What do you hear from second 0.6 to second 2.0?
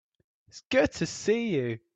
good to see you.